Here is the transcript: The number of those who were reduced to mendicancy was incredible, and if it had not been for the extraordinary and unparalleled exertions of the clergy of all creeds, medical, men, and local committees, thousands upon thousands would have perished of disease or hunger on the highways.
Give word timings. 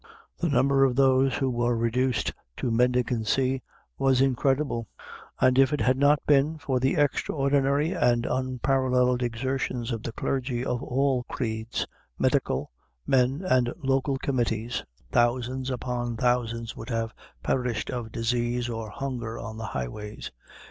The 0.39 0.49
number 0.49 0.83
of 0.83 0.95
those 0.95 1.35
who 1.35 1.51
were 1.51 1.75
reduced 1.77 2.33
to 2.57 2.71
mendicancy 2.71 3.61
was 3.99 4.19
incredible, 4.19 4.87
and 5.39 5.59
if 5.59 5.73
it 5.73 5.81
had 5.81 5.95
not 5.95 6.25
been 6.25 6.57
for 6.57 6.79
the 6.79 6.95
extraordinary 6.95 7.91
and 7.91 8.25
unparalleled 8.25 9.21
exertions 9.21 9.91
of 9.91 10.01
the 10.01 10.11
clergy 10.11 10.65
of 10.65 10.81
all 10.81 11.21
creeds, 11.29 11.85
medical, 12.17 12.71
men, 13.05 13.43
and 13.47 13.71
local 13.77 14.17
committees, 14.17 14.83
thousands 15.11 15.69
upon 15.69 16.17
thousands 16.17 16.75
would 16.75 16.89
have 16.89 17.13
perished 17.43 17.91
of 17.91 18.11
disease 18.11 18.69
or 18.69 18.89
hunger 18.89 19.37
on 19.37 19.55
the 19.57 19.65
highways. 19.67 20.31